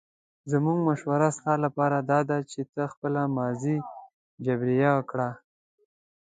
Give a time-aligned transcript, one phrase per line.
[0.51, 3.77] زموږ مشوره ستا لپاره داده چې ته خپله ماضي
[4.45, 5.29] جبیره کړه.